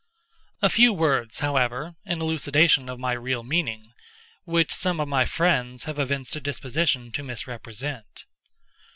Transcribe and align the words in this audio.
A 0.63 0.69
few 0.69 0.93
words, 0.93 1.41
however, 1.45 1.93
in 2.05 2.19
elucidation 2.19 2.89
of 2.89 2.97
my 2.99 3.13
real 3.13 3.43
meaning, 3.43 3.93
which 4.45 4.73
some 4.73 4.99
of 4.99 5.07
my 5.07 5.25
friends 5.25 5.83
have 5.83 5.99
evinced 5.99 6.35
a 6.35 6.41
disposition 6.41 7.11
to 7.11 7.21
misrepresent. 7.21 8.25